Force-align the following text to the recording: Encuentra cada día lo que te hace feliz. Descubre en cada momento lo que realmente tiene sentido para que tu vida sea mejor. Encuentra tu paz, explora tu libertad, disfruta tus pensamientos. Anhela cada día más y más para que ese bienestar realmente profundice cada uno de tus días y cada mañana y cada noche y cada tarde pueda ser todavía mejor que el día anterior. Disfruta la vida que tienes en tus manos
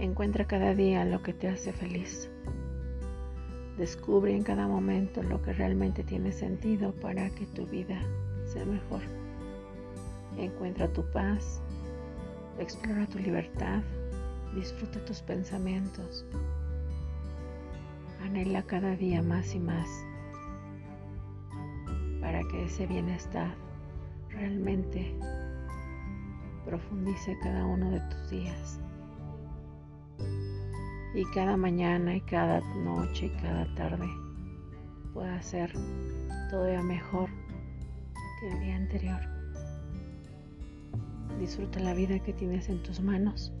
Encuentra 0.00 0.46
cada 0.46 0.74
día 0.74 1.04
lo 1.04 1.22
que 1.22 1.34
te 1.34 1.46
hace 1.46 1.74
feliz. 1.74 2.30
Descubre 3.76 4.34
en 4.34 4.42
cada 4.42 4.66
momento 4.66 5.22
lo 5.22 5.42
que 5.42 5.52
realmente 5.52 6.02
tiene 6.02 6.32
sentido 6.32 6.92
para 6.92 7.28
que 7.28 7.44
tu 7.44 7.66
vida 7.66 8.00
sea 8.46 8.64
mejor. 8.64 9.02
Encuentra 10.38 10.88
tu 10.88 11.04
paz, 11.12 11.60
explora 12.58 13.06
tu 13.08 13.18
libertad, 13.18 13.82
disfruta 14.54 15.04
tus 15.04 15.20
pensamientos. 15.20 16.24
Anhela 18.22 18.62
cada 18.62 18.96
día 18.96 19.20
más 19.20 19.54
y 19.54 19.60
más 19.60 19.86
para 22.22 22.40
que 22.44 22.64
ese 22.64 22.86
bienestar 22.86 23.54
realmente 24.30 25.14
profundice 26.64 27.36
cada 27.42 27.66
uno 27.66 27.90
de 27.90 28.00
tus 28.00 28.30
días 28.30 28.80
y 31.14 31.24
cada 31.34 31.56
mañana 31.56 32.16
y 32.16 32.20
cada 32.20 32.60
noche 32.76 33.26
y 33.26 33.30
cada 33.40 33.66
tarde 33.74 34.08
pueda 35.12 35.42
ser 35.42 35.72
todavía 36.50 36.82
mejor 36.82 37.28
que 38.40 38.48
el 38.48 38.60
día 38.60 38.76
anterior. 38.76 39.20
Disfruta 41.38 41.80
la 41.80 41.94
vida 41.94 42.18
que 42.18 42.32
tienes 42.32 42.68
en 42.68 42.82
tus 42.82 43.00
manos 43.00 43.52